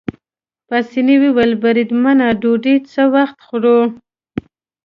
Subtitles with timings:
[0.67, 3.79] پاسیني وویل: بریدمنه ډوډۍ څه وخت خورو؟